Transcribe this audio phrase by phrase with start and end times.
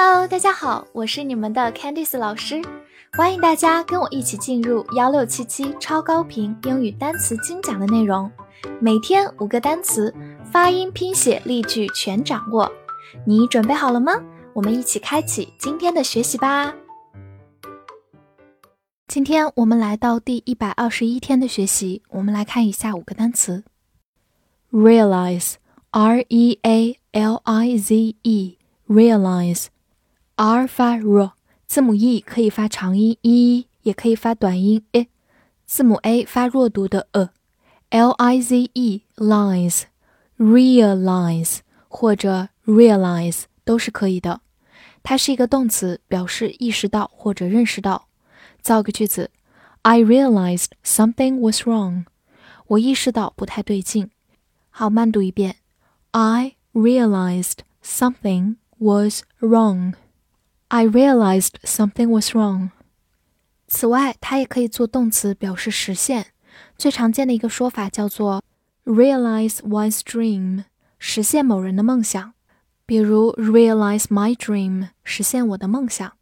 [0.00, 2.62] Hello，大家好，我是你们的 Candice 老师，
[3.14, 8.30] 欢迎大家跟我一起进入幺六七七超高频英语单词精讲的内容，
[8.80, 10.14] 每天五个单词，
[10.52, 12.70] 发音、拼写、例句全掌握，
[13.26, 14.12] 你准备好了吗？
[14.52, 16.72] 我们一起开启今天的学习吧。
[19.08, 23.64] 今天我们来到第一百二十一天的学习，我们来看一下五个单词
[24.70, 29.66] ：realize，r e a l i z e，realize
[30.38, 31.32] e，realize，r 发 r，
[31.66, 35.08] 字母 e 可以发长音 e，也可以发短音 e，
[35.66, 44.42] 字母 a 发弱读的 a，l i z e，lies，realize 或者 realize 都是可以的。
[45.02, 48.06] 它是一个动词，表示意识到或者认识到。
[48.62, 49.32] 造个句子
[49.82, 52.04] ：I realized something was wrong。
[52.68, 54.12] 我意识到不太对劲。
[54.70, 55.56] 好，慢读一遍
[56.12, 59.94] ：I realized something was wrong。
[60.68, 62.70] I realized something was wrong。
[63.66, 66.26] 此外，它也可以做动词，表示实现。
[66.76, 68.42] 最常见的一个说法叫做
[68.84, 70.64] realize one's dream，
[70.98, 72.34] 实现某人的梦想。
[72.84, 76.12] 比如 realize my dream，实现我的梦想。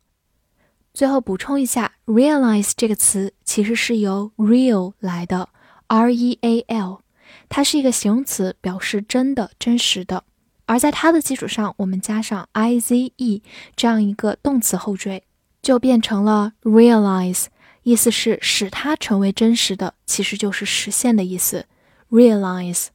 [0.93, 5.49] 最后补充一下，realize 这个词其实是由 real 来的
[5.89, 7.01] ，r e a l，
[7.49, 10.25] 它是一个形容词，表示真的、真实的。
[10.67, 13.43] 而在它的基础上，我们加上 i z e
[13.75, 15.23] 这样一个动词后缀，
[15.63, 17.47] 就变成了 realize，
[17.83, 21.67] 意思是使它成为真实的，其实就是实现的意思。
[22.11, 22.89] realize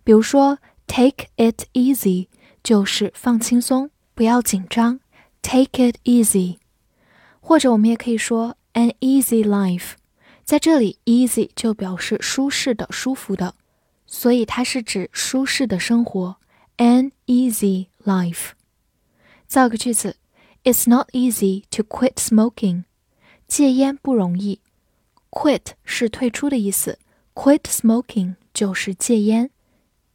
[0.03, 2.27] 比如说，Take it easy。
[2.63, 4.99] 就是放轻松，不要紧张
[5.43, 6.57] ，take it easy。
[7.39, 9.91] 或者我们也可以说 an easy life，
[10.43, 13.53] 在这里 easy 就表示舒适的、舒服的，
[14.07, 16.37] 所以它是指舒适的生活
[16.76, 18.50] ，an easy life。
[19.46, 20.16] 造个句子，
[20.64, 22.84] It's not easy to quit smoking。
[23.48, 24.60] 戒烟不容易，
[25.30, 26.98] quit 是退出的意思，
[27.34, 29.50] quit smoking 就是戒烟。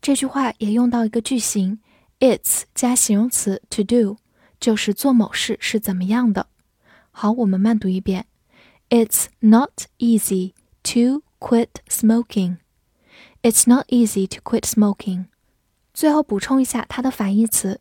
[0.02, 1.80] 这句话也用到一个句型。
[2.20, 4.18] It's 加形容词 to do，
[4.60, 6.48] 就是做某事是怎么样的。
[7.12, 8.26] 好，我们慢读一遍。
[8.90, 10.54] It's not easy
[10.84, 12.58] to quit smoking.
[13.42, 15.26] It's not easy to quit smoking.
[16.01, 17.79] 最后补充一下它的反义词，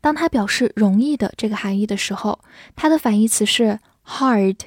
[0.00, 2.40] 当它表示容易的这个含义的时候，
[2.74, 4.60] 它的反义词是 hard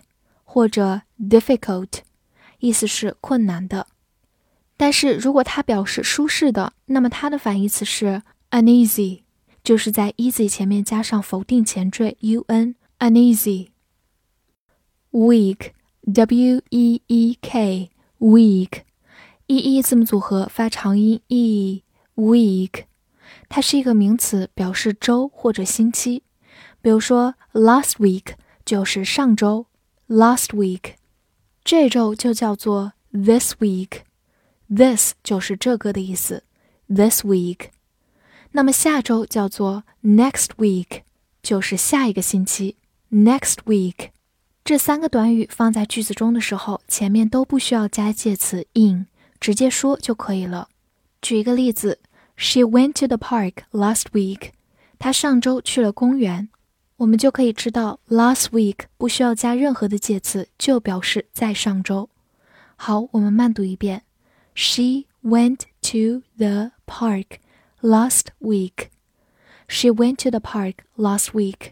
[0.44, 2.02] 或者 difficult，
[2.60, 3.88] 意思是困难的。
[4.78, 9.24] 但是如果它表示舒适的，那么它的反义词是 Uneasy
[9.64, 12.76] 就是在 easy 前面加上否定前缀 un。
[13.00, 13.70] Uneasy。
[15.10, 21.82] Weak，w e e k，weak，e e 字母组合发长音 e。
[22.14, 22.84] Weak，
[23.54, 26.24] 它是一个名词，表示周或者星期。
[26.82, 29.66] 比如说，last week 就是上周
[30.08, 30.94] ，last week。
[31.62, 34.04] 这周就叫做 this week。
[34.74, 36.46] This 就是这个的意思
[36.88, 37.72] ，this week。
[38.52, 41.02] 那么下周叫做 next week，
[41.44, 42.78] 就是下一个星期
[43.12, 44.12] next week。
[44.64, 49.08] 这三个短语放在句子中的时候，前面都不需要加介词 in，
[49.42, 50.70] 直接说就可以了。
[51.22, 52.00] 举一个例子
[52.42, 54.50] ，She went to the park last week。
[54.98, 56.50] 她上周去了公园。
[56.98, 62.10] 我们就可以知道 last week 不需要加任何的介词，就表示在上周。
[62.76, 64.04] 好，我们慢读一遍。
[64.56, 67.40] She went to the park
[67.82, 68.90] last week.
[69.68, 71.72] She went to the park last week.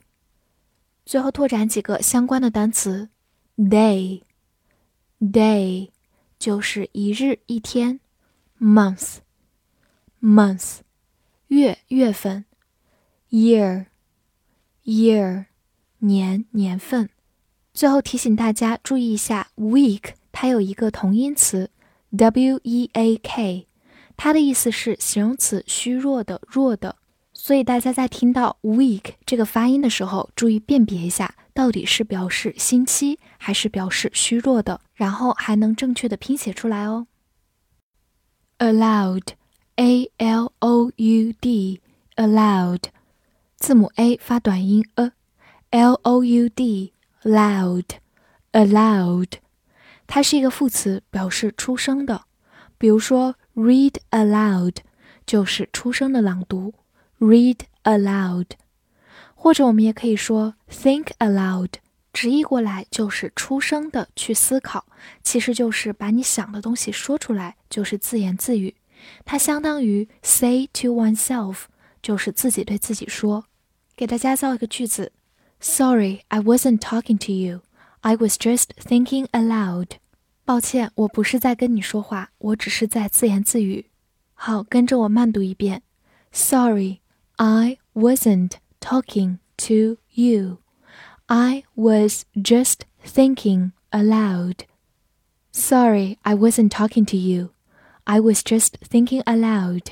[1.05, 3.09] 最后拓展几个相关的单词
[3.57, 4.21] ：day
[5.19, 5.89] day
[6.39, 7.99] 就是一日一天
[8.59, 9.17] ；month
[10.21, 10.79] month
[11.47, 12.45] 月月份
[13.29, 13.85] ；year
[14.83, 15.45] year
[15.99, 17.09] 年年份。
[17.73, 21.71] 最后提醒大家注意一下，week 它有一个同音词
[22.09, 23.67] w e a k，
[24.17, 26.97] 它的意思是形容词虚弱的、弱的。
[27.31, 37.07] 所以大家在听到 week 这个发音的时候，注意辨别一下，到底是表示星期还是表示虚弱的，然后还能正确的拼写出来哦。
[38.57, 39.23] allowed
[39.79, 41.79] a l o u d
[42.17, 42.83] allowed
[43.55, 46.91] 字母 a 发短音 a，l o u d
[47.23, 47.85] loud
[48.51, 49.31] allowed，
[50.05, 52.23] 它是一个副词，表示出声的。
[52.77, 54.75] 比如说 read aloud
[55.25, 56.73] 就是出声的朗读
[57.17, 58.47] ，read aloud，
[59.33, 61.75] 或者我们也可以说 think aloud，
[62.11, 64.85] 直译过来就是出声的去思考，
[65.23, 68.75] 其实就是把你想的东西说出来，就是自言自语。
[69.24, 71.64] 它相当于 say to oneself，
[72.02, 73.46] 就是自己对自己说。
[73.96, 75.12] 给大家造一个句子：
[75.60, 77.62] Sorry, I wasn't talking to you.
[78.00, 79.98] I was just thinking aloud.
[80.44, 83.86] 抱歉，我不是在跟你说话，我只是在自言自语。
[84.34, 85.82] 好，跟着我慢读一遍：
[86.32, 87.00] Sorry,
[87.36, 90.58] I wasn't talking to you.
[91.26, 94.66] I was just thinking aloud.
[95.52, 97.50] Sorry, I wasn't talking to you.
[98.09, 99.83] I was just thinking aloud.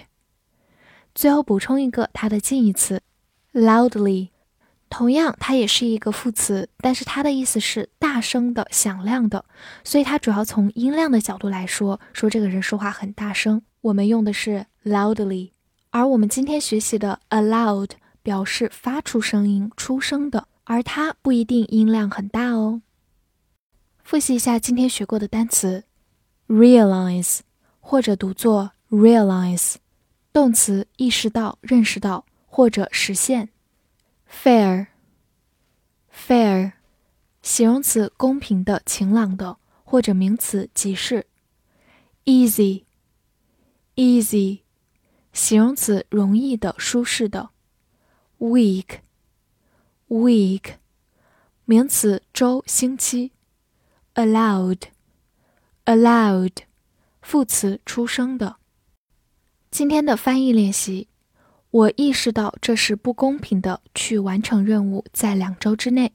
[1.13, 3.03] 最后补充一个它的近义词
[3.53, 4.29] ，loudly。
[4.89, 9.45] 同样，它也是一个副词，但是它的意思是大声的、响亮的，
[9.83, 13.61] 所以它主要从音量的角度来说，说这个人说话很大声。
[13.81, 15.51] 我们用的是 loudly，
[15.91, 17.91] 而我们今天学习的 aloud
[18.23, 22.81] 表示发出声音、出声的，而它不一定音量很大哦。
[24.03, 25.83] 复习一下今天学过的单词
[26.47, 27.41] ：realize
[27.89, 29.75] 或者读作 realize，
[30.33, 33.47] 动词意识到、认识到或者实现。
[34.29, 34.83] fair，fair，
[37.41, 39.55] 形容词公平的、晴朗的，
[39.85, 41.27] 或者名词即是。
[42.25, 42.83] easy，easy，
[45.31, 47.51] 形容词容易的、舒适的。
[48.39, 49.01] week，week，
[51.63, 53.31] 名词周、星期。
[54.15, 56.51] allowed，allowed，
[57.27, 58.55] 副词出生的。
[59.69, 61.09] 今天的翻译练习。
[61.71, 63.81] 我意识到这是不公平的。
[63.93, 66.13] 去完成任务在两周之内。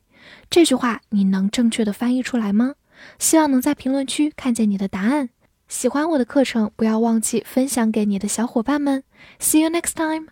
[0.49, 2.77] 这句话你能正确的翻译出来吗？
[3.19, 5.29] 希望能在评论区看见你的答案。
[5.69, 9.05] 喜欢我的课程，不要忘记分享给你的小伙伴们。
[9.39, 10.29] See you next time.